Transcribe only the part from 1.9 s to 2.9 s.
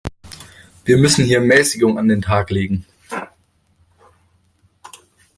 an den Tag legen.